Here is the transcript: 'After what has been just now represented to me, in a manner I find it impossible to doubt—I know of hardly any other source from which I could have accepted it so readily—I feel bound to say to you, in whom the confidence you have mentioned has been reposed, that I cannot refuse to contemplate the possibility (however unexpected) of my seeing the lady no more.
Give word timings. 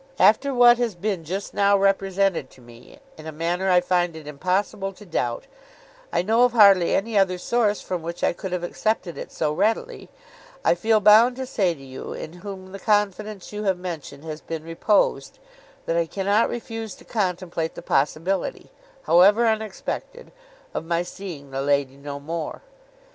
'After 0.17 0.51
what 0.51 0.79
has 0.79 0.95
been 0.95 1.23
just 1.23 1.53
now 1.53 1.77
represented 1.77 2.49
to 2.49 2.59
me, 2.59 2.97
in 3.19 3.27
a 3.27 3.31
manner 3.31 3.69
I 3.69 3.81
find 3.81 4.15
it 4.15 4.25
impossible 4.25 4.93
to 4.93 5.05
doubt—I 5.05 6.23
know 6.23 6.43
of 6.43 6.53
hardly 6.53 6.95
any 6.95 7.19
other 7.19 7.37
source 7.37 7.81
from 7.81 8.01
which 8.01 8.23
I 8.23 8.33
could 8.33 8.51
have 8.51 8.63
accepted 8.63 9.15
it 9.15 9.31
so 9.31 9.53
readily—I 9.53 10.73
feel 10.73 11.01
bound 11.01 11.35
to 11.35 11.45
say 11.45 11.75
to 11.75 11.83
you, 11.83 12.13
in 12.13 12.33
whom 12.33 12.71
the 12.71 12.79
confidence 12.79 13.53
you 13.53 13.65
have 13.65 13.77
mentioned 13.77 14.23
has 14.25 14.41
been 14.41 14.63
reposed, 14.63 15.37
that 15.85 15.95
I 15.95 16.07
cannot 16.07 16.49
refuse 16.49 16.95
to 16.95 17.05
contemplate 17.05 17.75
the 17.75 17.83
possibility 17.83 18.71
(however 19.03 19.45
unexpected) 19.45 20.31
of 20.73 20.83
my 20.83 21.03
seeing 21.03 21.51
the 21.51 21.61
lady 21.61 21.95
no 21.95 22.19
more. 22.19 22.63